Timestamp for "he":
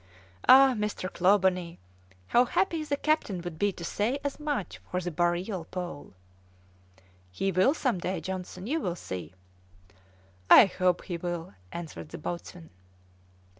7.31-7.51, 11.03-11.17